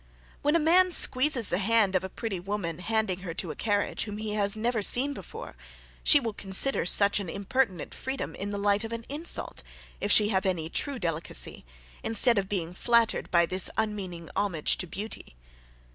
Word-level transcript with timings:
When 0.41 0.55
a 0.55 0.59
man 0.59 0.91
squeezes 0.91 1.49
the 1.49 1.59
hand 1.59 1.95
of 1.95 2.03
a 2.03 2.09
pretty 2.09 2.39
woman, 2.39 2.79
handing 2.79 3.19
her 3.19 3.35
to 3.35 3.51
a 3.51 3.55
carriage, 3.55 4.05
whom 4.05 4.17
he 4.17 4.31
has 4.33 4.55
never 4.55 4.81
seen 4.81 5.13
before, 5.13 5.55
she 6.03 6.19
will 6.19 6.33
consider 6.33 6.87
such 6.87 7.19
an 7.19 7.29
impertinent 7.29 7.93
freedom 7.93 8.33
in 8.33 8.49
the 8.49 8.57
light 8.57 8.83
of 8.83 8.91
an 8.93 9.05
insult, 9.09 9.61
if 9.99 10.11
she 10.11 10.29
have 10.29 10.47
any 10.47 10.71
true 10.71 10.97
delicacy, 10.97 11.65
instead 12.01 12.39
of 12.39 12.49
being 12.49 12.73
flattered 12.73 13.29
by 13.29 13.45
this 13.45 13.69
unmeaning 13.77 14.31
homage 14.35 14.75
to 14.77 14.87
beauty. 14.87 15.35